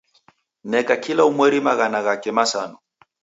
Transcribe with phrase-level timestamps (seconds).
[0.69, 2.77] Neka kila umweri maghana ghake masanu.